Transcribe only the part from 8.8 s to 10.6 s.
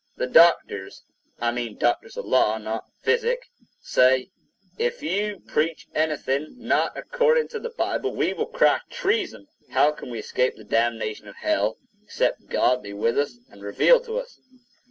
treason." How can we escape